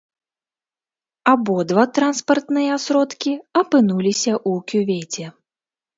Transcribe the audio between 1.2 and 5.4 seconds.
Абодва транспартныя сродкі апынуліся ў кювеце.